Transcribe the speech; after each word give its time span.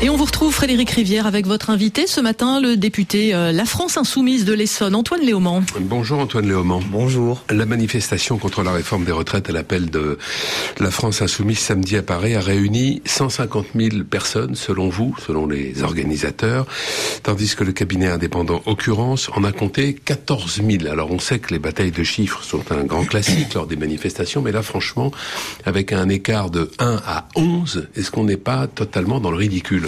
Et 0.00 0.08
on 0.10 0.16
vous 0.16 0.26
retrouve 0.26 0.54
Frédéric 0.54 0.90
Rivière 0.90 1.26
avec 1.26 1.44
votre 1.44 1.70
invité 1.70 2.06
ce 2.06 2.20
matin, 2.20 2.60
le 2.60 2.76
député 2.76 3.34
euh, 3.34 3.50
La 3.50 3.64
France 3.64 3.96
Insoumise 3.96 4.44
de 4.44 4.52
l'Essonne, 4.52 4.94
Antoine 4.94 5.22
Léaumont. 5.22 5.64
Bonjour 5.80 6.20
Antoine 6.20 6.46
Léaumont. 6.46 6.80
Bonjour. 6.88 7.42
La 7.50 7.66
manifestation 7.66 8.38
contre 8.38 8.62
la 8.62 8.70
réforme 8.70 9.04
des 9.04 9.10
retraites 9.10 9.50
à 9.50 9.52
l'appel 9.52 9.90
de 9.90 10.16
La 10.78 10.92
France 10.92 11.20
Insoumise 11.20 11.58
samedi 11.58 11.96
à 11.96 12.04
Paris 12.04 12.36
a 12.36 12.40
réuni 12.40 13.02
150 13.06 13.66
000 13.74 14.04
personnes 14.08 14.54
selon 14.54 14.88
vous, 14.88 15.16
selon 15.26 15.48
les 15.48 15.82
organisateurs, 15.82 16.66
tandis 17.24 17.56
que 17.56 17.64
le 17.64 17.72
cabinet 17.72 18.06
indépendant 18.06 18.62
Occurrence 18.66 19.28
en 19.34 19.42
a 19.42 19.50
compté 19.50 19.94
14 19.94 20.60
000. 20.64 20.92
Alors 20.92 21.10
on 21.10 21.18
sait 21.18 21.40
que 21.40 21.52
les 21.52 21.58
batailles 21.58 21.90
de 21.90 22.04
chiffres 22.04 22.44
sont 22.44 22.70
un 22.70 22.84
grand 22.84 23.04
classique 23.04 23.52
lors 23.54 23.66
des 23.66 23.76
manifestations, 23.76 24.42
mais 24.42 24.52
là 24.52 24.62
franchement, 24.62 25.10
avec 25.66 25.92
un 25.92 26.08
écart 26.08 26.50
de 26.50 26.70
1 26.78 27.00
à 27.04 27.26
11, 27.34 27.88
est-ce 27.96 28.12
qu'on 28.12 28.22
n'est 28.22 28.36
pas 28.36 28.68
totalement 28.68 29.18
dans 29.18 29.32
le 29.32 29.38
ridicule? 29.38 29.87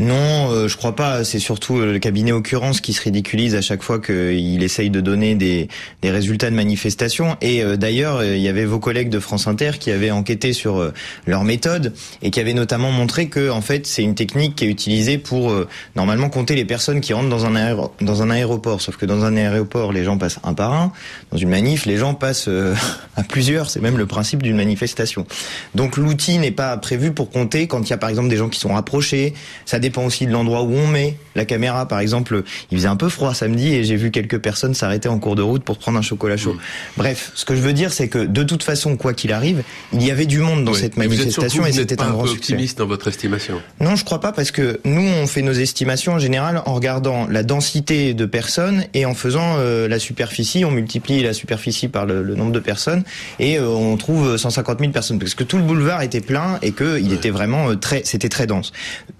non, 0.00 0.50
euh, 0.50 0.66
je 0.66 0.78
crois 0.78 0.96
pas. 0.96 1.24
C'est 1.24 1.38
surtout 1.38 1.76
euh, 1.76 1.92
le 1.92 1.98
cabinet 1.98 2.32
Occurrence 2.32 2.80
qui 2.80 2.94
se 2.94 3.02
ridiculise 3.02 3.54
à 3.54 3.60
chaque 3.60 3.82
fois 3.82 4.00
qu'il 4.00 4.62
essaye 4.62 4.88
de 4.88 5.02
donner 5.02 5.34
des, 5.34 5.68
des, 6.00 6.10
résultats 6.10 6.48
de 6.48 6.56
manifestation. 6.56 7.36
Et 7.42 7.62
euh, 7.62 7.76
d'ailleurs, 7.76 8.24
il 8.24 8.40
y 8.40 8.48
avait 8.48 8.64
vos 8.64 8.78
collègues 8.78 9.10
de 9.10 9.18
France 9.18 9.46
Inter 9.46 9.72
qui 9.78 9.90
avaient 9.90 10.10
enquêté 10.10 10.54
sur 10.54 10.90
leur 11.26 11.44
méthode 11.44 11.92
et 12.22 12.30
qui 12.30 12.40
avaient 12.40 12.54
notamment 12.54 12.90
montré 12.92 13.28
que, 13.28 13.50
en 13.50 13.60
fait, 13.60 13.86
c'est 13.86 14.02
une 14.02 14.14
technique 14.14 14.56
qui 14.56 14.64
est 14.64 14.68
utilisée 14.68 15.18
pour 15.18 15.52
normalement 15.96 16.30
compter 16.30 16.54
les 16.54 16.64
personnes 16.64 17.02
qui 17.02 17.12
rentrent 17.12 17.28
dans 17.28 17.44
un, 17.44 17.76
dans 18.00 18.22
un 18.22 18.30
aéroport. 18.30 18.80
Sauf 18.80 18.96
que 18.96 19.04
dans 19.04 19.24
un 19.24 19.36
aéroport, 19.36 19.92
les 19.92 20.04
gens 20.04 20.16
passent 20.16 20.38
un 20.44 20.54
par 20.54 20.72
un. 20.72 20.92
Dans 21.30 21.36
une 21.36 21.50
manif, 21.50 21.84
les 21.84 21.98
gens 21.98 22.14
passent 22.14 22.48
à 23.16 23.22
plusieurs. 23.22 23.68
C'est 23.68 23.80
même 23.80 23.98
le 23.98 24.06
principe 24.06 24.42
d'une 24.42 24.56
manifestation. 24.56 25.26
Donc 25.74 25.98
l'outil 25.98 26.38
n'est 26.38 26.50
pas 26.50 26.74
prévu 26.78 27.12
pour 27.12 27.30
compter 27.30 27.66
quand 27.66 27.82
il 27.82 27.90
y 27.90 27.92
a 27.92 27.98
par 27.98 28.08
exemple 28.08 28.30
des 28.30 28.36
gens 28.36 28.48
qui 28.48 28.58
sont 28.58 28.72
rapprochés. 28.72 29.34
Ça 29.66 29.78
dépend 29.78 29.89
aussi 29.98 30.26
de 30.26 30.32
l'endroit 30.32 30.62
où 30.62 30.74
on 30.74 30.86
met 30.86 31.16
la 31.34 31.44
caméra. 31.44 31.86
Par 31.86 32.00
exemple, 32.00 32.42
il 32.70 32.78
faisait 32.78 32.88
un 32.88 32.96
peu 32.96 33.08
froid 33.08 33.34
samedi 33.34 33.74
et 33.74 33.84
j'ai 33.84 33.96
vu 33.96 34.10
quelques 34.10 34.38
personnes 34.38 34.74
s'arrêter 34.74 35.08
en 35.08 35.18
cours 35.18 35.36
de 35.36 35.42
route 35.42 35.62
pour 35.62 35.78
prendre 35.78 35.98
un 35.98 36.02
chocolat 36.02 36.36
chaud. 36.36 36.54
Mm. 36.54 36.58
Bref, 36.96 37.32
ce 37.34 37.44
que 37.44 37.54
je 37.54 37.60
veux 37.60 37.72
dire, 37.72 37.92
c'est 37.92 38.08
que 38.08 38.18
de 38.18 38.42
toute 38.42 38.62
façon, 38.62 38.96
quoi 38.96 39.14
qu'il 39.14 39.32
arrive, 39.32 39.62
il 39.92 40.04
y 40.04 40.10
avait 40.10 40.26
du 40.26 40.38
monde 40.38 40.64
dans 40.64 40.74
cette 40.74 40.96
manifestation 40.96 41.66
et 41.66 41.72
c'était 41.72 42.00
un, 42.00 42.10
grand 42.10 42.24
peu 42.24 42.30
optimiste 42.30 42.78
dans 42.78 42.86
votre 42.86 43.08
estimation 43.08 43.60
Non, 43.80 43.96
je 43.96 44.04
crois 44.04 44.20
pas 44.20 44.32
parce 44.32 44.50
que 44.50 44.80
nous, 44.84 45.06
on 45.06 45.26
fait 45.26 45.42
nos 45.42 45.52
estimations 45.52 46.14
en 46.14 46.18
général 46.18 46.62
en 46.66 46.74
regardant 46.74 47.26
la 47.26 47.42
densité 47.42 48.14
de 48.14 48.26
personnes 48.26 48.84
et 48.94 49.06
en 49.06 49.14
faisant 49.14 49.56
euh, 49.58 49.88
la 49.88 49.98
superficie. 49.98 50.64
On 50.64 50.70
multiplie 50.70 51.22
la 51.22 51.32
superficie 51.32 51.88
par 51.88 52.06
le, 52.06 52.22
nombre 52.34 52.52
de 52.52 52.60
personnes 52.60 53.02
et 53.38 53.58
euh, 53.58 53.66
on 53.66 53.96
trouve 53.96 54.36
150 54.36 54.78
000 54.78 54.92
personnes 54.92 55.18
parce 55.18 55.34
que 55.34 55.44
tout 55.44 55.56
le 55.56 55.62
boulevard 55.62 56.02
était 56.02 56.20
plein 56.20 56.58
et 56.62 56.72
que 56.72 56.98
il 57.00 57.12
était 57.12 57.30
vraiment 57.30 57.70
euh, 57.70 57.74
très, 57.76 58.02
c'était 58.04 58.28
très 58.28 58.46
dense. 58.46 58.72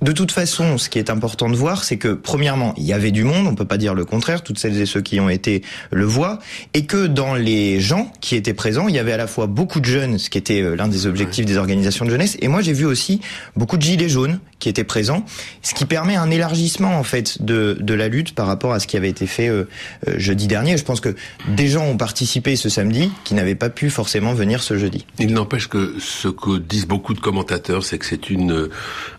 De 0.03 0.13
toute 0.13 0.33
façon 0.33 0.60
ce 0.79 0.89
qui 0.89 0.99
est 0.99 1.11
important 1.11 1.49
de 1.49 1.57
voir, 1.57 1.85
c'est 1.85 1.97
que 1.97 2.09
premièrement, 2.09 2.75
il 2.77 2.85
y 2.85 2.93
avait 2.93 3.11
du 3.11 3.25
monde, 3.25 3.47
on 3.47 3.55
peut 3.55 3.65
pas 3.65 3.79
dire 3.79 3.95
le 3.95 4.05
contraire, 4.05 4.43
toutes 4.43 4.59
celles 4.59 4.81
et 4.81 4.87
ceux 4.87 5.01
qui 5.01 5.19
ont 5.21 5.29
été 5.29 5.63
le 5.91 6.05
voient, 6.05 6.39
et 6.75 6.85
que 6.85 7.07
dans 7.07 7.35
les 7.35 7.81
gens 7.81 8.13
qui 8.21 8.37
étaient 8.37 8.55
présents, 8.55 8.89
il 8.89 8.95
y 8.95 8.99
avait 8.99 9.13
à 9.13 9.17
la 9.17 9.27
fois 9.27 9.47
beaucoup 9.47 9.81
de 9.81 9.87
jeunes, 9.87 10.19
ce 10.19 10.29
qui 10.29 10.39
était 10.39 10.61
euh, 10.61 10.77
l'un 10.77 10.89
des 10.89 11.07
objectifs 11.07 11.47
des 11.47 11.57
organisations 11.57 12.05
de 12.05 12.11
jeunesse, 12.11 12.37
et 12.41 12.49
moi 12.49 12.61
j'ai 12.61 12.73
vu 12.73 12.85
aussi 12.85 13.21
beaucoup 13.57 13.77
de 13.77 13.83
gilets 13.83 14.09
jaunes 14.09 14.39
qui 14.61 14.69
étaient 14.69 14.85
présents, 14.85 15.25
ce 15.63 15.75
qui 15.75 15.85
permet 15.85 16.17
un 16.17 16.31
élargissement 16.31 16.99
en 16.99 17.03
fait 17.03 17.43
de, 17.43 17.77
de 17.81 17.95
la 17.95 18.09
lutte 18.09 18.35
par 18.35 18.47
rapport 18.47 18.73
à 18.73 18.79
ce 18.79 18.87
qui 18.87 18.97
avait 18.97 19.09
été 19.09 19.27
fait 19.27 19.49
euh, 19.49 19.65
euh, 20.07 20.15
jeudi 20.19 20.47
dernier. 20.47 20.77
Je 20.77 20.85
pense 20.85 21.01
que 21.01 21.17
des 21.49 21.67
gens 21.67 21.85
ont 21.87 21.97
participé 21.97 22.55
ce 22.55 22.69
samedi 22.69 23.11
qui 23.25 23.35
n'avaient 23.35 23.55
pas 23.55 23.71
pu 23.71 23.91
forcément 23.91 24.35
venir 24.35 24.63
ce 24.63 24.79
jeudi. 24.79 25.07
Il 25.19 25.33
n'empêche 25.33 25.69
que 25.69 25.97
ce 25.99 26.29
que 26.29 26.59
disent 26.59 26.87
beaucoup 26.87 27.15
de 27.15 27.21
commentateurs, 27.21 27.83
c'est 27.83 27.99
que 27.99 28.07
c'est 28.07 28.31
une 28.31 28.69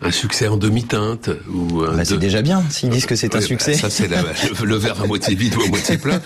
un 0.00 0.10
succès 0.10 0.48
en 0.48 0.56
demi-teinte 0.56 1.30
bah, 1.48 2.04
c'est 2.04 2.18
déjà 2.18 2.42
bien 2.42 2.62
s'ils 2.70 2.90
disent 2.90 3.06
que 3.06 3.16
c'est 3.16 3.34
un 3.34 3.40
succès. 3.40 3.74
ça 3.74 3.90
c'est 3.90 4.08
le, 4.64 4.76
verre 4.76 5.00
à 5.02 5.06
moitié 5.06 5.34
vide 5.34 5.56
ou 5.56 5.62
à 5.62 5.68
moitié 5.68 5.98
plein. 5.98 6.20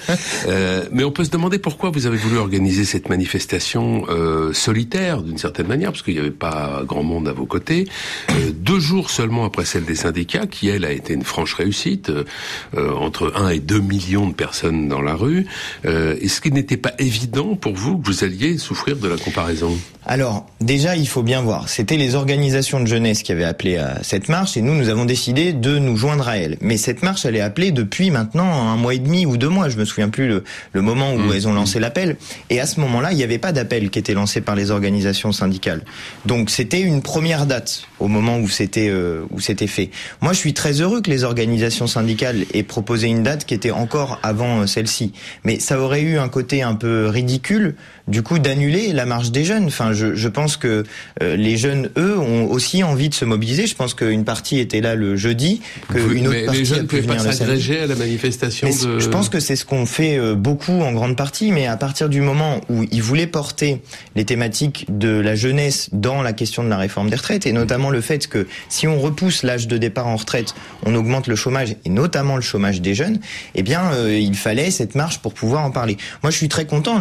Euh, 0.47 0.85
mais 0.93 1.05
on 1.05 1.11
peut 1.11 1.25
se 1.25 1.31
demander 1.31 1.59
pourquoi 1.59 1.91
vous 1.91 2.07
avez 2.07 2.17
voulu 2.17 2.39
organiser 2.39 2.85
cette 2.85 3.09
manifestation 3.09 4.05
euh, 4.09 4.53
solitaire 4.53 5.23
d'une 5.23 5.39
certaine 5.39 5.67
manière, 5.67 5.93
parce 5.93 6.03
qu'il 6.03 6.15
n'y 6.15 6.21
avait 6.21 6.31
pas 6.31 6.83
grand 6.85 7.03
monde 7.03 7.29
à 7.29 7.33
vos 7.33 7.47
côtés. 7.47 7.89
Euh, 8.31 8.53
deux 8.53 8.81
jours 8.81 9.06
seulement 9.11 9.45
après 9.45 9.65
celle 9.65 9.85
des 9.85 9.95
syndicats, 9.95 10.47
qui 10.47 10.69
elle 10.69 10.85
a 10.85 10.93
été 10.93 11.15
une 11.15 11.25
franche 11.25 11.55
réussite, 11.55 12.11
euh, 12.11 12.93
entre 12.95 13.33
1 13.37 13.51
et 13.51 13.61
2 13.61 13.81
millions 13.81 14.29
de 14.29 14.35
personnes 14.35 14.89
dans 14.89 15.03
la 15.03 15.15
rue. 15.15 15.47
Euh, 15.85 16.17
Est-ce 16.21 16.41
qu'il 16.41 16.55
n'était 16.55 16.77
pas 16.77 16.93
évident 16.99 17.57
pour 17.57 17.75
vous 17.75 17.99
que 17.99 18.07
vous 18.07 18.25
alliez 18.25 18.59
souffrir 18.59 18.97
de 18.97 19.09
la 19.09 19.17
comparaison? 19.17 19.77
Alors 20.09 20.47
déjà, 20.61 20.95
il 20.95 21.09
faut 21.09 21.25
bien 21.25 21.43
voir. 21.43 21.69
C'était 21.69 21.97
les 21.97 22.15
organisations 22.15 22.81
de 22.81 22.87
jeunesse 22.87 23.23
qui 23.25 23.33
avaient 23.33 23.45
appelé 23.45 23.77
à 23.77 24.03
cette 24.03 24.29
marche, 24.29 24.57
et 24.57 24.63
nous, 24.63 24.75
nous 24.75 24.89
avons 24.89 25.05
décidé 25.05 25.53
de 25.53 25.79
nous 25.79 25.97
joindre 25.97 26.29
à 26.29 26.39
elle. 26.39 26.57
Mais 26.61 26.77
cette 26.77 27.03
marche, 27.03 27.25
elle 27.25 27.35
est 27.35 27.41
appelée 27.41 27.73
depuis 27.73 28.11
maintenant 28.11 28.69
un 28.69 28.77
mois 28.77 28.95
et 28.95 28.99
demi 28.99 29.27
ou 29.27 29.37
deux 29.37 29.49
mois. 29.49 29.69
Je 29.69 29.77
me 29.77 29.85
souviens 29.85 30.09
plus 30.09 30.29
le, 30.29 30.45
le 30.73 30.83
moment 30.83 31.13
où 31.13 31.19
mmh. 31.19 31.33
elles 31.35 31.49
ont 31.49 31.55
lancé 31.55 31.81
l'appel. 31.81 32.17
Et 32.51 32.61
à 32.61 32.67
ce 32.67 32.79
moment-là, 32.81 33.11
il 33.13 33.17
n'y 33.17 33.25
avait 33.25 33.39
pas 33.39 33.53
d'appel 33.53 33.91
qui 33.91 33.99
était 33.99 34.15
lancé 34.15 34.41
par 34.41 34.55
les 34.55 34.71
organisations 34.71 35.33
syndicales. 35.33 35.83
Donc 36.25 36.51
c'était 36.51 36.81
une 36.81 37.03
première 37.03 37.47
date 37.47 37.83
au 37.99 38.09
moment 38.09 38.39
où 38.39 38.49
c'était 38.49 38.89
euh, 38.97 39.23
où 39.31 39.41
c'était 39.41 39.67
fait. 39.67 39.91
Moi, 40.21 40.33
je 40.33 40.39
suis 40.39 40.55
très 40.55 40.81
heureux 40.81 41.01
que 41.01 41.11
les 41.11 41.25
organisations 41.25 41.87
syndicales 41.87 42.45
aient 42.55 42.63
proposé 42.63 43.07
une 43.07 43.23
date 43.23 43.45
qui 43.45 43.55
était 43.55 43.71
encore 43.71 44.19
avant 44.23 44.63
euh, 44.63 44.67
celle-ci. 44.67 45.13
Mais 45.45 45.61
ça 45.61 45.79
aurait 45.81 46.03
eu 46.03 46.19
un 46.19 46.29
côté 46.29 46.63
un 46.63 46.75
peu 46.75 47.09
ridicule, 47.09 47.75
du 48.09 48.23
coup, 48.23 48.39
d'annuler 48.39 48.93
la 48.93 49.07
marche 49.07 49.31
des 49.31 49.45
jeunes. 49.45 49.67
Enfin, 49.67 49.93
je, 49.93 50.15
je 50.15 50.29
pense 50.29 50.57
que 50.57 50.85
euh, 51.23 51.37
les 51.37 51.57
jeunes, 51.57 51.91
eux, 51.97 52.19
ont 52.19 52.51
aussi 52.51 52.83
envie 52.83 53.09
de 53.09 53.15
se 53.15 53.25
mobiliser. 53.25 53.67
Je 53.67 53.75
pense 53.75 53.95
qu'une 53.95 54.25
partie 54.25 54.59
était 54.59 54.81
là 54.81 54.95
le 54.95 55.17
jeudi, 55.17 55.61
qu'une 55.93 56.29
autre 56.29 56.45
partie 56.47 56.61
les 56.61 56.65
jeunes 56.65 56.83
ne 56.83 56.87
pouvaient 56.87 57.03
pas 57.03 57.19
s'agréger 57.19 57.81
à 57.81 57.87
la 57.87 57.95
manifestation. 57.95 58.69
De... 58.69 58.99
Je 58.99 59.09
pense 59.09 59.29
que 59.29 59.41
c'est 59.41 59.57
ce 59.57 59.65
qu'on 59.65 59.87
fait 59.87 60.35
beaucoup 60.35 60.81
en 60.83 60.93
grande 60.93 61.17
partie, 61.17 61.53
mais 61.53 61.67
à 61.67 61.77
partir 61.77 62.09
du 62.09 62.21
moment 62.21 62.61
où 62.69 62.85
ils 62.91 63.03
voulaient 63.03 63.27
porter 63.27 63.81
les 64.15 64.25
thématiques 64.25 64.87
de 64.89 65.09
la 65.09 65.35
jeunesse 65.35 65.91
dans 65.93 66.23
la 66.23 66.33
question 66.33 66.65
de 66.65 66.69
la 66.69 66.79
réforme 66.79 67.11
des 67.11 67.17
retraites, 67.17 67.47
et 67.47 67.53
notamment 67.53 67.91
le 67.91 68.01
fait 68.01 68.27
que 68.27 68.47
si 68.69 68.86
on 68.89 69.01
repousse 69.01 69.43
l'âge 69.43 69.69
de 69.69 69.79
départ 69.79 70.07
en 70.07 70.17
retraite, 70.17 70.55
on 70.85 70.95
augmente 70.95 71.27
le 71.27 71.37
chômage 71.37 71.77
et 71.85 71.89
notamment 71.89 72.37
le 72.37 72.43
chômage 72.43 72.81
des 72.81 72.95
jeunes, 72.95 73.21
eh 73.55 73.63
bien, 73.63 73.93
euh, 73.93 74.19
il 74.19 74.37
fallait 74.37 74.71
cette 74.71 74.95
marche 74.95 75.19
pour 75.19 75.35
pouvoir 75.35 75.65
en 75.65 75.71
parler. 75.71 75.97
Moi, 76.23 76.31
je 76.31 76.37
suis 76.37 76.49
très 76.49 76.67
content. 76.67 77.01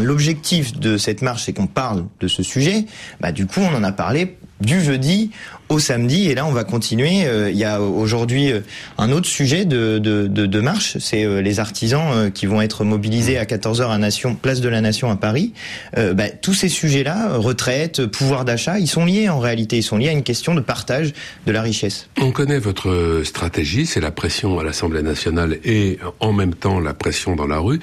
L'objectif 0.00 0.78
de 0.78 0.96
cette 0.96 1.22
marche, 1.22 1.44
c'est 1.44 1.52
qu'on 1.52 1.66
parle 1.66 2.04
de 2.20 2.28
ce 2.28 2.42
sujet. 2.42 2.86
Bah, 3.20 3.32
du 3.32 3.46
coup, 3.46 3.60
on 3.60 3.74
en 3.74 3.84
a 3.84 3.92
parlé 3.92 4.36
du 4.60 4.82
jeudi 4.82 5.30
au 5.68 5.78
samedi. 5.78 6.28
Et 6.28 6.34
là, 6.34 6.46
on 6.46 6.52
va 6.52 6.64
continuer. 6.64 7.26
Euh, 7.26 7.50
il 7.50 7.56
y 7.56 7.64
a 7.64 7.80
aujourd'hui 7.80 8.50
euh, 8.52 8.60
un 8.96 9.12
autre 9.12 9.26
sujet 9.26 9.64
de, 9.64 9.98
de, 9.98 10.26
de, 10.26 10.46
de 10.46 10.60
marche, 10.60 10.96
c'est 10.98 11.24
euh, 11.24 11.40
les 11.40 11.60
artisans 11.60 12.30
qui 12.32 12.46
vont 12.46 12.62
être 12.62 12.84
mobilisés 12.84 13.38
à 13.38 13.44
14h 13.44 13.88
à 13.88 13.98
Nation, 13.98 14.34
place 14.34 14.60
de 14.60 14.68
la 14.68 14.80
Nation 14.80 15.10
à 15.10 15.16
Paris. 15.16 15.52
Bah, 15.96 16.28
tous 16.30 16.54
ces 16.54 16.68
sujets-là, 16.68 17.36
retraite, 17.36 18.06
pouvoir 18.06 18.44
d'achat, 18.44 18.78
ils 18.78 18.86
sont 18.86 19.04
liés 19.04 19.28
en 19.28 19.38
réalité. 19.38 19.78
Ils 19.78 19.82
sont 19.82 19.96
liés 19.96 20.08
à 20.08 20.12
une 20.12 20.22
question 20.22 20.54
de 20.54 20.60
partage 20.60 21.12
de 21.46 21.52
la 21.52 21.62
richesse. 21.62 22.08
On 22.20 22.30
connaît 22.30 22.58
votre 22.58 23.22
stratégie, 23.24 23.86
c'est 23.86 24.00
la 24.00 24.10
pression 24.10 24.58
à 24.58 24.64
l'Assemblée 24.64 25.02
nationale 25.02 25.58
et 25.64 25.98
en 26.20 26.32
même 26.32 26.54
temps 26.54 26.80
la 26.80 26.94
pression 26.94 27.36
dans 27.36 27.46
la 27.46 27.58
rue. 27.58 27.80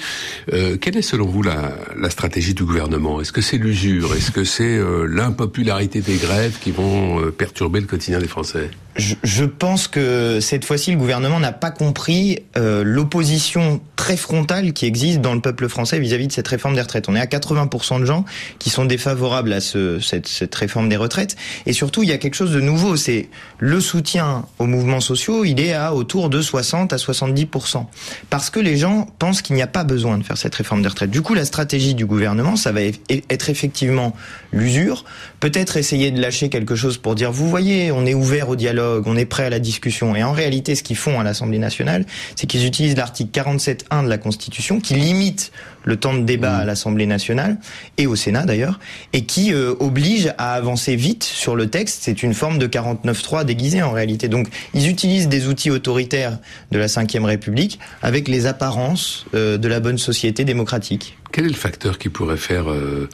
Euh, 0.54 0.78
quelle 0.78 0.98
est 0.98 1.02
selon 1.02 1.28
vous 1.28 1.44
la, 1.44 1.74
la 1.98 2.10
stratégie 2.10 2.54
du 2.54 2.64
gouvernement? 2.64 3.22
Est-ce 3.22 3.32
que 3.32 3.42
c'est 3.42 3.58
l'usure? 3.58 4.14
Est-ce 4.16 4.32
que 4.32 4.44
c'est 4.44 4.80
l'impopularité 5.08 6.02
des 6.02 6.18
grèves 6.18 6.58
qui 6.62 6.72
vont 6.72 7.32
perturber 7.32 7.75
le 7.80 7.88
quotidien 7.88 8.20
des 8.20 8.28
Français 8.28 8.70
je, 8.98 9.44
pense 9.44 9.88
que 9.88 10.40
cette 10.40 10.64
fois-ci, 10.64 10.92
le 10.92 10.98
gouvernement 10.98 11.40
n'a 11.40 11.52
pas 11.52 11.72
compris 11.72 12.40
euh, 12.58 12.84
l'opposition 12.86 13.82
très 13.98 14.16
frontale 14.16 14.72
qui 14.72 14.86
existe 14.86 15.20
dans 15.20 15.34
le 15.34 15.42
peuple 15.42 15.68
français 15.68 16.00
vis-à-vis 16.00 16.28
de 16.28 16.32
cette 16.32 16.48
réforme 16.48 16.76
des 16.76 16.82
retraites. 16.82 17.10
On 17.10 17.16
est 17.16 17.20
à 17.20 17.26
80% 17.26 18.00
de 18.00 18.06
gens 18.06 18.24
qui 18.58 18.70
sont 18.70 18.86
défavorables 18.86 19.52
à 19.52 19.60
ce, 19.60 20.00
cette, 20.00 20.28
cette, 20.28 20.56
réforme 20.56 20.88
des 20.88 20.96
retraites. 20.96 21.36
Et 21.66 21.74
surtout, 21.74 22.04
il 22.04 22.10
y 22.10 22.14
a 22.14 22.18
quelque 22.18 22.36
chose 22.36 22.54
de 22.54 22.62
nouveau, 22.62 22.96
c'est 22.96 23.28
le 23.60 23.82
soutien 23.82 24.46
aux 24.60 24.66
mouvements 24.66 25.02
sociaux, 25.02 25.44
il 25.44 25.60
est 25.60 25.74
à 25.74 25.94
autour 25.94 26.30
de 26.30 26.42
60 26.42 26.94
à 26.94 26.96
70%. 26.96 27.86
Parce 28.30 28.50
que 28.50 28.62
les 28.62 28.78
gens 28.78 29.08
pensent 29.20 29.42
qu'il 29.42 29.56
n'y 29.56 29.62
a 29.62 29.68
pas 29.68 29.84
besoin 29.84 30.18
de 30.18 30.24
faire 30.24 30.38
cette 30.38 30.56
réforme 30.56 30.82
des 30.82 30.88
retraites. 30.88 31.12
Du 31.12 31.22
coup, 31.22 31.34
la 31.34 31.46
stratégie 31.46 31.96
du 31.96 32.06
gouvernement, 32.06 32.56
ça 32.56 32.72
va 32.72 32.82
être 32.82 33.50
effectivement 33.50 34.16
l'usure, 34.54 35.04
peut-être 35.42 35.76
essayer 35.76 36.12
de 36.12 36.22
lâcher 36.22 36.48
quelque 36.50 36.76
chose 36.76 36.98
pour 36.98 37.16
dire, 37.16 37.32
vous 37.34 37.50
voyez, 37.50 37.65
on 37.92 38.06
est 38.06 38.14
ouvert 38.14 38.50
au 38.50 38.56
dialogue, 38.56 39.04
on 39.08 39.18
est 39.18 39.26
prêt 39.26 39.46
à 39.46 39.50
la 39.50 39.60
discussion. 39.60 40.16
Et 40.16 40.24
en 40.24 40.32
réalité, 40.32 40.76
ce 40.76 40.84
qu'ils 40.84 40.96
font 40.96 41.20
à 41.20 41.24
l'Assemblée 41.24 41.60
nationale, 41.60 42.06
c'est 42.36 42.48
qu'ils 42.48 42.66
utilisent 42.66 42.96
l'article 42.96 43.32
47.1 43.32 44.04
de 44.04 44.10
la 44.10 44.18
Constitution, 44.18 44.80
qui 44.80 44.96
limite 44.96 45.52
le 45.84 45.98
temps 45.98 46.14
de 46.14 46.24
débat 46.24 46.58
mmh. 46.58 46.62
à 46.62 46.66
l'Assemblée 46.66 47.06
nationale 47.06 47.58
et 47.98 48.08
au 48.08 48.16
Sénat 48.16 48.46
d'ailleurs, 48.46 48.80
et 49.14 49.26
qui 49.26 49.54
euh, 49.54 49.74
oblige 49.80 50.34
à 50.38 50.54
avancer 50.54 50.96
vite 50.96 51.24
sur 51.24 51.56
le 51.56 51.70
texte. 51.70 52.00
C'est 52.04 52.24
une 52.24 52.34
forme 52.34 52.58
de 52.58 52.68
49.3 52.68 53.46
déguisée 53.46 53.82
en 53.82 53.92
réalité. 53.92 54.28
Donc 54.28 54.48
ils 54.74 54.90
utilisent 54.90 55.30
des 55.30 55.48
outils 55.48 55.72
autoritaires 55.72 56.40
de 56.72 56.80
la 56.80 56.88
Ve 56.88 57.26
République 57.26 57.80
avec 58.02 58.28
les 58.28 58.46
apparences 58.48 59.26
euh, 59.34 59.58
de 59.58 59.68
la 59.68 59.80
bonne 59.80 59.98
société 59.98 60.44
démocratique. 60.44 61.18
Quel 61.36 61.48
est 61.48 61.50
le 61.50 61.54
facteur 61.54 61.98
qui 61.98 62.08
pourrait 62.08 62.38
faire 62.38 62.72
euh, 62.72 63.10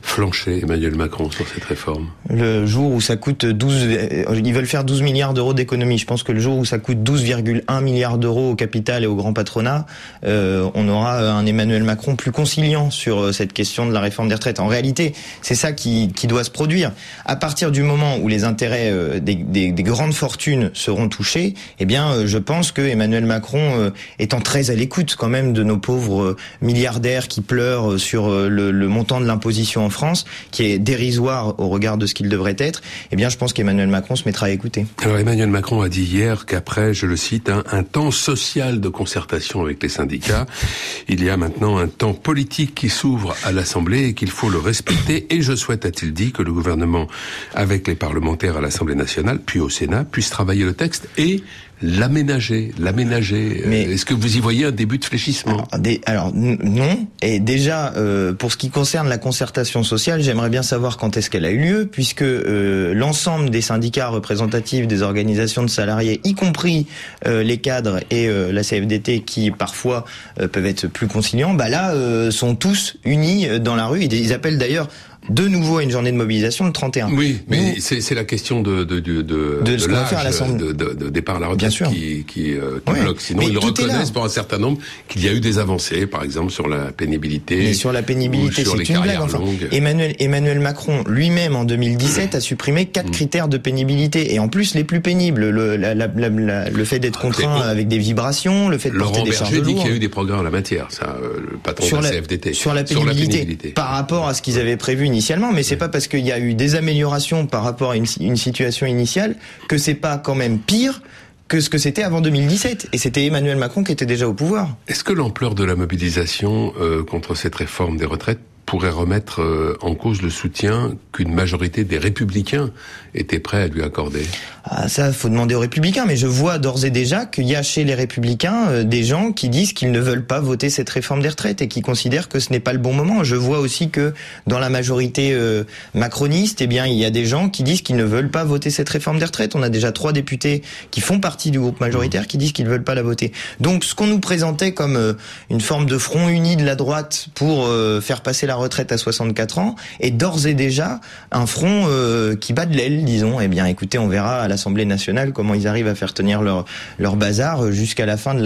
flancher 0.00 0.60
Emmanuel 0.62 0.94
Macron 0.94 1.28
sur 1.28 1.44
cette 1.48 1.64
réforme? 1.64 2.06
Le 2.30 2.66
jour 2.66 2.92
où 2.92 3.00
ça 3.00 3.16
coûte 3.16 3.44
12, 3.46 3.74
euh, 3.88 4.40
ils 4.44 4.54
veulent 4.54 4.64
faire 4.64 4.84
12 4.84 5.02
milliards 5.02 5.34
d'euros 5.34 5.54
d'économie. 5.54 5.98
Je 5.98 6.06
pense 6.06 6.22
que 6.22 6.30
le 6.30 6.38
jour 6.38 6.56
où 6.56 6.64
ça 6.64 6.78
coûte 6.78 6.98
12,1 6.98 7.82
milliards 7.82 8.16
d'euros 8.16 8.52
au 8.52 8.54
capital 8.54 9.02
et 9.02 9.08
au 9.08 9.16
grand 9.16 9.32
patronat, 9.32 9.86
euh, 10.24 10.70
on 10.74 10.88
aura 10.88 11.18
un 11.18 11.44
Emmanuel 11.46 11.82
Macron 11.82 12.14
plus 12.14 12.30
conciliant 12.30 12.92
sur 12.92 13.34
cette 13.34 13.52
question 13.52 13.86
de 13.86 13.92
la 13.92 13.98
réforme 13.98 14.28
des 14.28 14.36
retraites. 14.36 14.60
En 14.60 14.68
réalité, 14.68 15.12
c'est 15.42 15.56
ça 15.56 15.72
qui, 15.72 16.12
qui, 16.14 16.28
doit 16.28 16.44
se 16.44 16.52
produire. 16.52 16.92
À 17.24 17.34
partir 17.34 17.72
du 17.72 17.82
moment 17.82 18.18
où 18.18 18.28
les 18.28 18.44
intérêts 18.44 19.18
des, 19.18 19.34
des, 19.34 19.72
des 19.72 19.82
grandes 19.82 20.14
fortunes 20.14 20.70
seront 20.74 21.08
touchés, 21.08 21.54
eh 21.80 21.86
bien, 21.86 22.24
je 22.24 22.38
pense 22.38 22.70
que 22.70 22.82
Emmanuel 22.82 23.24
Macron, 23.24 23.90
étant 24.20 24.40
très 24.40 24.70
à 24.70 24.76
l'écoute 24.76 25.16
quand 25.18 25.28
même 25.28 25.52
de 25.52 25.64
nos 25.64 25.78
pauvres 25.78 26.36
milliardaires 26.62 27.26
qui 27.26 27.42
pleure 27.48 27.98
sur 27.98 28.28
euh, 28.28 28.48
le, 28.48 28.70
le 28.70 28.88
montant 28.88 29.20
de 29.20 29.26
l'imposition 29.26 29.84
en 29.84 29.90
France, 29.90 30.24
qui 30.52 30.66
est 30.66 30.78
dérisoire 30.78 31.58
au 31.58 31.68
regard 31.68 31.98
de 31.98 32.06
ce 32.06 32.14
qu'il 32.14 32.28
devrait 32.28 32.54
être, 32.58 32.82
eh 33.10 33.16
bien, 33.16 33.28
je 33.28 33.36
pense 33.36 33.52
qu'Emmanuel 33.52 33.88
Macron 33.88 34.14
se 34.14 34.24
mettra 34.24 34.46
à 34.46 34.50
écouter. 34.50 34.86
Alors, 35.02 35.18
Emmanuel 35.18 35.48
Macron 35.48 35.80
a 35.80 35.88
dit 35.88 36.04
hier 36.04 36.46
qu'après, 36.46 36.94
je 36.94 37.06
le 37.06 37.16
cite, 37.16 37.48
un, 37.48 37.64
un 37.72 37.82
temps 37.82 38.12
social 38.12 38.80
de 38.80 38.88
concertation 38.88 39.62
avec 39.62 39.82
les 39.82 39.88
syndicats, 39.88 40.46
il 41.08 41.24
y 41.24 41.30
a 41.30 41.36
maintenant 41.36 41.78
un 41.78 41.88
temps 41.88 42.14
politique 42.14 42.74
qui 42.74 42.88
s'ouvre 42.88 43.34
à 43.42 43.50
l'Assemblée 43.50 44.08
et 44.08 44.14
qu'il 44.14 44.30
faut 44.30 44.50
le 44.50 44.58
respecter. 44.58 45.26
Et 45.34 45.42
je 45.42 45.56
souhaite, 45.56 45.84
a-t-il 45.84 46.12
dit, 46.12 46.30
que 46.30 46.42
le 46.42 46.52
gouvernement, 46.52 47.08
avec 47.54 47.88
les 47.88 47.94
parlementaires 47.94 48.56
à 48.56 48.60
l'Assemblée 48.60 48.94
nationale, 48.94 49.40
puis 49.44 49.60
au 49.60 49.68
Sénat, 49.68 50.04
puisse 50.04 50.30
travailler 50.30 50.64
le 50.64 50.74
texte 50.74 51.08
et 51.16 51.42
l'aménager, 51.82 52.72
l'aménager. 52.78 53.62
Mais 53.66 53.82
est-ce 53.82 54.04
que 54.04 54.14
vous 54.14 54.36
y 54.36 54.40
voyez 54.40 54.66
un 54.66 54.70
début 54.72 54.98
de 54.98 55.04
fléchissement 55.04 55.52
alors, 55.52 55.78
des, 55.78 56.00
alors, 56.06 56.32
non. 56.34 57.06
Et 57.22 57.40
déjà, 57.40 57.92
euh, 57.96 58.32
pour 58.32 58.52
ce 58.52 58.56
qui 58.56 58.70
concerne 58.70 59.08
la 59.08 59.18
concertation 59.18 59.82
sociale, 59.82 60.22
j'aimerais 60.22 60.50
bien 60.50 60.62
savoir 60.62 60.96
quand 60.96 61.16
est-ce 61.16 61.30
qu'elle 61.30 61.44
a 61.44 61.50
eu 61.50 61.58
lieu, 61.58 61.88
puisque 61.90 62.22
euh, 62.22 62.94
l'ensemble 62.94 63.50
des 63.50 63.60
syndicats 63.60 64.08
représentatifs 64.08 64.86
des 64.86 65.02
organisations 65.02 65.62
de 65.62 65.70
salariés, 65.70 66.20
y 66.24 66.34
compris 66.34 66.86
euh, 67.26 67.42
les 67.42 67.58
cadres 67.58 68.00
et 68.10 68.28
euh, 68.28 68.52
la 68.52 68.62
CFDT, 68.62 69.20
qui 69.20 69.50
parfois 69.50 70.04
euh, 70.40 70.48
peuvent 70.48 70.66
être 70.66 70.86
plus 70.86 71.06
conciliants, 71.06 71.54
bah 71.54 71.68
là, 71.68 71.92
euh, 71.92 72.30
sont 72.30 72.54
tous 72.54 72.96
unis 73.04 73.46
dans 73.60 73.76
la 73.76 73.86
rue. 73.86 74.04
Ils 74.04 74.32
appellent 74.32 74.58
d'ailleurs 74.58 74.88
de 75.28 75.48
nouveau 75.48 75.78
à 75.78 75.82
une 75.82 75.90
journée 75.90 76.12
de 76.12 76.16
mobilisation 76.16 76.66
le 76.66 76.72
31. 76.72 77.10
Oui, 77.12 77.40
mais 77.48 77.76
c'est 77.80 78.14
la 78.14 78.24
question 78.24 78.62
de 78.62 78.84
de 78.84 79.00
de 79.00 79.22
de, 79.22 79.62
de, 79.62 79.76
de 79.76 79.86
l'âge 79.86 80.10
de, 80.10 81.10
départ 81.10 81.36
à 81.36 81.40
la 81.40 81.48
retraite 81.48 81.72
qui 81.72 82.24
qui, 82.26 82.52
euh, 82.54 82.80
qui 82.84 82.92
ouais. 82.92 83.00
bloque. 83.02 83.20
Sinon, 83.20 83.40
mais 83.40 83.48
ils 83.48 83.58
reconnaissent 83.58 84.10
pour 84.10 84.24
un 84.24 84.28
certain 84.28 84.58
nombre 84.58 84.78
qu'il 85.08 85.24
y 85.24 85.28
a 85.28 85.32
eu 85.32 85.40
des 85.40 85.58
avancées, 85.58 86.06
par 86.06 86.22
exemple 86.22 86.50
sur 86.50 86.68
la 86.68 86.92
pénibilité. 86.92 87.56
Mais 87.56 87.74
sur 87.74 87.92
la 87.92 88.02
pénibilité, 88.02 88.64
c'est 88.64 88.88
une 88.88 89.00
blague. 89.00 89.20
Enfin, 89.20 89.40
Emmanuel 89.72 90.14
Emmanuel 90.18 90.60
Macron 90.60 91.04
lui-même 91.06 91.56
en 91.56 91.64
2017 91.64 92.34
a 92.34 92.40
supprimé 92.40 92.86
quatre 92.86 93.08
mmh. 93.08 93.12
critères 93.12 93.48
de 93.48 93.58
pénibilité 93.58 94.34
et 94.34 94.38
en 94.38 94.48
plus 94.48 94.74
les 94.74 94.84
plus 94.84 95.00
pénibles, 95.00 95.48
le 95.48 95.76
la, 95.76 95.94
la, 95.94 96.06
la, 96.06 96.70
le 96.70 96.84
fait 96.84 96.98
d'être 96.98 97.20
contraint 97.20 97.60
avec 97.60 97.88
des 97.88 97.98
vibrations, 97.98 98.68
le 98.68 98.78
fait 98.78 98.90
de 98.90 98.94
Laurent 98.94 99.12
porter 99.12 99.24
des 99.24 99.36
Berger 99.36 99.54
charges 99.54 99.62
dit 99.62 99.74
qu'il 99.74 99.86
y 99.86 99.92
a 99.92 99.96
eu 99.96 99.98
des 99.98 100.08
progrès 100.08 100.36
en 100.36 100.42
la 100.42 100.50
matière, 100.50 100.86
ça, 100.90 101.16
euh, 101.22 101.38
le 101.50 101.58
patron 101.58 101.86
sur 101.86 101.98
de 101.98 102.04
la, 102.04 102.10
CFDT. 102.10 102.52
Sur 102.52 102.74
la 102.74 102.84
pénibilité, 102.84 102.94
sur 102.94 103.04
la 103.04 103.36
pénibilité. 103.38 103.68
par 103.70 103.90
rapport 103.90 104.28
à 104.28 104.34
ce 104.34 104.42
qu'ils 104.42 104.58
avaient 104.58 104.76
prévu 104.76 105.08
initialement, 105.18 105.50
mais 105.50 105.64
c'est 105.64 105.76
pas 105.76 105.88
parce 105.88 106.06
qu'il 106.06 106.24
y 106.24 106.30
a 106.30 106.38
eu 106.38 106.54
des 106.54 106.76
améliorations 106.76 107.46
par 107.48 107.64
rapport 107.64 107.90
à 107.90 107.96
une, 107.96 108.06
une 108.20 108.36
situation 108.36 108.86
initiale 108.86 109.34
que 109.68 109.76
c'est 109.76 109.94
pas 109.94 110.16
quand 110.16 110.36
même 110.36 110.60
pire 110.60 111.02
que 111.48 111.60
ce 111.60 111.68
que 111.68 111.78
c'était 111.78 112.04
avant 112.04 112.20
2017. 112.20 112.90
Et 112.92 112.98
c'était 112.98 113.24
Emmanuel 113.26 113.56
Macron 113.56 113.82
qui 113.82 113.90
était 113.90 114.06
déjà 114.06 114.28
au 114.28 114.34
pouvoir. 114.34 114.76
Est-ce 114.86 115.02
que 115.02 115.12
l'ampleur 115.12 115.56
de 115.56 115.64
la 115.64 115.74
mobilisation 115.74 116.72
euh, 116.78 117.02
contre 117.02 117.34
cette 117.34 117.56
réforme 117.56 117.96
des 117.96 118.04
retraites 118.04 118.38
pourrait 118.68 118.90
remettre 118.90 119.40
euh, 119.40 119.78
en 119.80 119.94
cause 119.94 120.20
le 120.20 120.28
soutien 120.28 120.92
qu'une 121.12 121.32
majorité 121.32 121.84
des 121.84 121.96
républicains 121.96 122.68
était 123.14 123.38
prêt 123.38 123.62
à 123.62 123.66
lui 123.66 123.82
accorder 123.82 124.26
ah, 124.64 124.88
Ça, 124.88 125.10
faut 125.10 125.30
demander 125.30 125.54
aux 125.54 125.60
républicains, 125.60 126.04
mais 126.06 126.16
je 126.16 126.26
vois 126.26 126.58
d'ores 126.58 126.84
et 126.84 126.90
déjà 126.90 127.24
qu'il 127.24 127.46
y 127.46 127.56
a 127.56 127.62
chez 127.62 127.84
les 127.84 127.94
républicains 127.94 128.68
euh, 128.68 128.84
des 128.84 129.04
gens 129.04 129.32
qui 129.32 129.48
disent 129.48 129.72
qu'ils 129.72 129.90
ne 129.90 129.98
veulent 129.98 130.26
pas 130.26 130.40
voter 130.40 130.68
cette 130.68 130.90
réforme 130.90 131.22
des 131.22 131.30
retraites 131.30 131.62
et 131.62 131.68
qui 131.68 131.80
considèrent 131.80 132.28
que 132.28 132.40
ce 132.40 132.52
n'est 132.52 132.60
pas 132.60 132.74
le 132.74 132.78
bon 132.78 132.92
moment. 132.92 133.24
Je 133.24 133.36
vois 133.36 133.58
aussi 133.58 133.88
que 133.88 134.12
dans 134.46 134.58
la 134.58 134.68
majorité 134.68 135.30
euh, 135.32 135.64
macroniste, 135.94 136.60
eh 136.60 136.66
bien, 136.66 136.84
il 136.84 136.98
y 136.98 137.06
a 137.06 137.10
des 137.10 137.24
gens 137.24 137.48
qui 137.48 137.62
disent 137.62 137.80
qu'ils 137.80 137.96
ne 137.96 138.04
veulent 138.04 138.30
pas 138.30 138.44
voter 138.44 138.68
cette 138.68 138.90
réforme 138.90 139.18
des 139.18 139.24
retraites. 139.24 139.56
On 139.56 139.62
a 139.62 139.70
déjà 139.70 139.92
trois 139.92 140.12
députés 140.12 140.60
qui 140.90 141.00
font 141.00 141.20
partie 141.20 141.50
du 141.50 141.58
groupe 141.58 141.80
majoritaire 141.80 142.26
qui 142.26 142.36
disent 142.36 142.52
qu'ils 142.52 142.66
ne 142.66 142.70
veulent 142.70 142.84
pas 142.84 142.94
la 142.94 143.02
voter. 143.02 143.32
Donc, 143.60 143.82
ce 143.84 143.94
qu'on 143.94 144.08
nous 144.08 144.20
présentait 144.20 144.72
comme 144.72 144.96
euh, 144.96 145.14
une 145.48 145.62
forme 145.62 145.86
de 145.86 145.96
front 145.96 146.28
uni 146.28 146.56
de 146.56 146.66
la 146.66 146.74
droite 146.74 147.28
pour 147.34 147.64
euh, 147.64 148.02
faire 148.02 148.20
passer 148.20 148.46
la 148.46 148.57
retraite 148.58 148.92
à 148.92 148.98
64 148.98 149.58
ans 149.58 149.74
est 150.00 150.10
d'ores 150.10 150.46
et 150.46 150.54
déjà 150.54 151.00
un 151.30 151.46
front 151.46 151.84
euh, 151.88 152.36
qui 152.36 152.52
bat 152.52 152.66
de 152.66 152.76
l'aile, 152.76 153.04
disons. 153.04 153.40
Eh 153.40 153.48
bien, 153.48 153.66
écoutez, 153.66 153.98
on 153.98 154.08
verra 154.08 154.40
à 154.40 154.48
l'Assemblée 154.48 154.84
nationale 154.84 155.32
comment 155.32 155.54
ils 155.54 155.66
arrivent 155.66 155.88
à 155.88 155.94
faire 155.94 156.14
tenir 156.14 156.42
leur 156.42 156.64
leur 156.98 157.16
bazar 157.16 157.72
jusqu'à 157.72 158.06
la 158.06 158.16
fin 158.16 158.34
de 158.34 158.42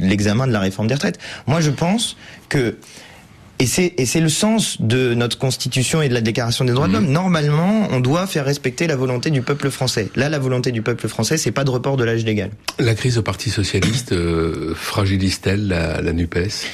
l'examen 0.00 0.46
de, 0.46 0.52
la, 0.52 0.52
de 0.52 0.52
la 0.52 0.60
réforme 0.60 0.88
des 0.88 0.94
retraites. 0.94 1.18
Moi, 1.46 1.60
je 1.60 1.70
pense 1.70 2.16
que 2.48 2.76
et 3.60 3.66
c'est, 3.66 3.94
et 3.98 4.04
c'est 4.04 4.20
le 4.20 4.28
sens 4.28 4.80
de 4.80 5.14
notre 5.14 5.38
constitution 5.38 6.02
et 6.02 6.08
de 6.08 6.14
la 6.14 6.20
déclaration 6.20 6.64
des 6.64 6.72
droits 6.72 6.88
mmh. 6.88 6.90
de 6.90 6.96
l'homme. 6.96 7.10
Normalement, 7.10 7.88
on 7.92 8.00
doit 8.00 8.26
faire 8.26 8.44
respecter 8.44 8.86
la 8.86 8.96
volonté 8.96 9.30
du 9.30 9.42
peuple 9.42 9.70
français. 9.70 10.08
Là, 10.16 10.28
la 10.28 10.40
volonté 10.40 10.72
du 10.72 10.82
peuple 10.82 11.06
français, 11.06 11.36
c'est 11.36 11.52
pas 11.52 11.62
de 11.62 11.70
report 11.70 11.96
de 11.96 12.04
l'âge 12.04 12.24
légal. 12.24 12.50
La 12.78 12.94
crise 12.94 13.16
au 13.16 13.22
Parti 13.22 13.50
socialiste 13.50 14.12
euh, 14.12 14.74
fragilise-t-elle 14.74 15.68
la, 15.68 16.02
la 16.02 16.12
NUPES? 16.12 16.66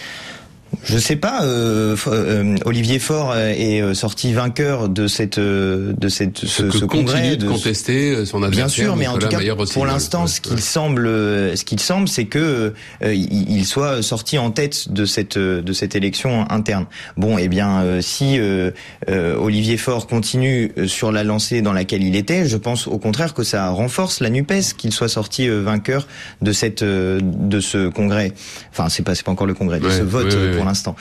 Je 0.85 0.99
sais 0.99 1.17
pas. 1.17 1.45
Euh, 1.45 1.97
euh, 2.07 2.57
Olivier 2.65 2.99
Faure 2.99 3.37
est 3.37 3.81
euh, 3.81 3.95
sorti 3.95 4.33
vainqueur 4.33 4.89
de 4.89 5.07
cette 5.07 5.39
de 5.39 6.09
cette 6.09 6.39
ce, 6.39 6.71
ce, 6.71 6.85
congrès. 6.85 7.37
de 7.37 7.49
contester 7.49 8.25
son 8.25 8.43
adversaire. 8.43 8.67
Bien 8.67 8.69
sûr, 8.69 8.97
mais 8.97 9.07
en 9.07 9.19
tout 9.19 9.29
cas, 9.29 9.41
pour 9.73 9.87
l'instant, 9.87 10.27
ce 10.27 10.41
qu'il 10.41 10.61
semble, 10.61 11.07
ce 11.07 11.65
qu'il 11.65 11.81
semble, 11.81 12.09
c'est 12.09 12.27
que 12.27 12.73
euh, 13.03 13.15
il 13.15 13.65
soit 13.67 14.03
sorti 14.03 14.39
en 14.39 14.51
tête 14.51 14.93
de 14.93 15.05
cette 15.05 15.39
de 15.39 15.73
cette 15.73 15.95
élection 15.95 16.51
interne. 16.51 16.87
Bon, 17.17 17.37
eh 17.39 17.49
bien, 17.49 17.83
euh, 17.83 18.01
si 18.01 18.39
euh, 18.39 18.71
Olivier 19.09 19.77
Faure 19.77 20.07
continue 20.07 20.73
sur 20.87 21.13
la 21.13 21.25
lancée 21.25 21.63
dans 21.63 21.73
laquelle 21.73 22.03
il 22.03 22.17
était, 22.17 22.47
je 22.47 22.57
pense 22.57 22.87
au 22.87 22.99
contraire 22.99 23.35
que 23.35 23.43
ça 23.43 23.69
renforce 23.71 24.21
la 24.21 24.31
Nupes 24.31 24.77
qu'il 24.77 24.93
soit 24.93 25.09
sorti 25.09 25.49
vainqueur 25.49 26.07
de 26.43 26.53
cette 26.53 26.85
de 26.85 27.61
ce 27.61 27.89
congrès. 27.89 28.33
Enfin, 28.73 28.89
c'est 28.89 29.03
pas 29.03 29.15
c'est 29.15 29.25
pas 29.25 29.33
encore 29.33 29.47
le 29.47 29.55
congrès, 29.55 29.81
de 29.81 29.87
ouais, 29.87 29.99
ce 29.99 30.03
vote. 30.03 30.35
Ouais, 30.35 30.60
pour 30.61 30.69
l'instant. 30.69 30.95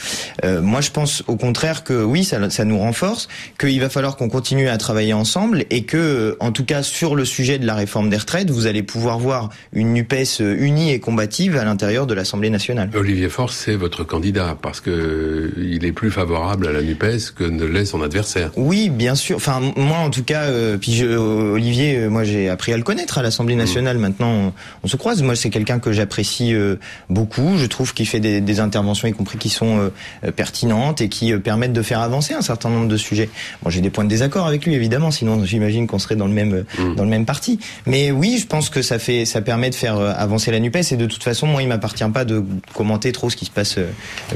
Euh, 0.45 0.61
moi, 0.61 0.81
je 0.81 0.91
pense 0.91 1.23
au 1.27 1.35
contraire 1.35 1.83
que 1.83 2.01
oui, 2.01 2.23
ça, 2.23 2.50
ça 2.50 2.63
nous 2.63 2.79
renforce, 2.79 3.27
qu'il 3.59 3.79
va 3.81 3.89
falloir 3.89 4.15
qu'on 4.15 4.29
continue 4.29 4.69
à 4.69 4.77
travailler 4.77 5.13
ensemble 5.13 5.65
et 5.69 5.83
que, 5.83 6.38
en 6.39 6.51
tout 6.51 6.65
cas, 6.65 6.81
sur 6.83 7.16
le 7.16 7.25
sujet 7.25 7.59
de 7.59 7.66
la 7.66 7.75
réforme 7.75 8.09
des 8.09 8.18
retraites, 8.18 8.49
vous 8.49 8.68
allez 8.68 8.83
pouvoir 8.83 9.19
voir 9.19 9.49
une 9.73 9.94
Nupes 9.94 10.39
unie 10.39 10.92
et 10.92 10.99
combative 10.99 11.57
à 11.57 11.66
l'intérieur 11.66 12.07
de 12.07 12.13
l'Assemblée 12.13 12.49
nationale. 12.49 12.89
Olivier 12.95 13.30
Faure, 13.30 13.51
c'est 13.51 13.75
votre 13.75 14.04
candidat 14.04 14.57
parce 14.61 14.80
que 14.80 15.51
il 15.57 15.85
est 15.85 15.92
plus 15.92 16.11
favorable 16.11 16.68
à 16.68 16.71
la 16.71 16.81
Nupes 16.81 17.33
que 17.35 17.44
ne 17.44 17.66
l'est 17.66 17.85
son 17.85 18.01
adversaire. 18.01 18.51
Oui, 18.56 18.89
bien 18.89 19.16
sûr. 19.16 19.35
Enfin, 19.37 19.59
moi, 19.75 19.97
en 19.97 20.09
tout 20.09 20.23
cas, 20.23 20.44
euh, 20.44 20.78
puis 20.78 20.94
je, 20.94 21.06
Olivier, 21.06 22.07
moi, 22.07 22.23
j'ai 22.23 22.49
appris 22.49 22.73
à 22.73 22.78
le 22.78 22.83
connaître 22.83 23.18
à 23.18 23.23
l'Assemblée 23.23 23.56
nationale. 23.56 23.97
Mmh. 23.97 24.01
Maintenant, 24.01 24.31
on, 24.31 24.54
on, 24.83 24.87
se 24.87 24.95
croise. 24.95 25.21
Moi, 25.21 25.35
c'est 25.35 25.49
quelqu'un 25.49 25.80
que 25.80 25.92
j'apprécie 25.92 26.54
euh, 26.54 26.75
beaucoup. 27.09 27.57
Je 27.57 27.66
trouve 27.66 27.94
qu'il 27.94 28.07
fait 28.07 28.19
des, 28.19 28.42
des 28.42 28.59
interventions, 28.59 29.07
y 29.07 29.13
compris 29.13 29.37
qui 29.37 29.48
sont 29.49 29.89
euh, 30.25 30.31
pertinentes 30.31 31.01
et 31.01 31.09
qui 31.09 31.33
euh, 31.33 31.39
permettent 31.39 31.73
de 31.73 31.81
faire 31.81 31.99
avancer 31.99 32.33
un 32.33 32.41
certain 32.41 32.69
nombre 32.69 32.87
de 32.87 32.97
sujets. 32.97 33.29
Bon, 33.63 33.69
j'ai 33.69 33.81
des 33.81 33.89
points 33.89 34.03
de 34.03 34.09
désaccord 34.09 34.47
avec 34.47 34.65
lui 34.65 34.73
évidemment, 34.73 35.11
sinon 35.11 35.44
j'imagine 35.45 35.87
qu'on 35.87 35.99
serait 35.99 36.15
dans 36.15 36.27
le 36.27 36.33
même 36.33 36.65
mmh. 36.77 36.95
dans 36.95 37.03
le 37.03 37.09
même 37.09 37.25
parti. 37.25 37.59
Mais 37.85 38.11
oui, 38.11 38.37
je 38.39 38.47
pense 38.47 38.69
que 38.69 38.81
ça 38.81 38.99
fait 38.99 39.25
ça 39.25 39.41
permet 39.41 39.69
de 39.69 39.75
faire 39.75 39.97
euh, 39.97 40.11
avancer 40.15 40.51
la 40.51 40.59
Nupes 40.59 40.77
et 40.91 40.95
de 40.95 41.06
toute 41.06 41.23
façon, 41.23 41.47
moi, 41.47 41.61
il 41.61 41.68
m'appartient 41.68 42.09
pas 42.13 42.25
de 42.25 42.44
commenter 42.73 43.11
trop 43.11 43.29
ce 43.29 43.35
qui 43.35 43.45
se 43.45 43.51
passe 43.51 43.77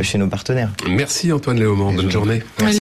chez 0.01 0.17
nos 0.17 0.27
partenaires. 0.27 0.69
Merci 0.87 1.31
Antoine 1.31 1.59
Léaumont. 1.59 1.93
Bonne 1.93 2.11
journée. 2.11 2.41
Merci. 2.59 2.71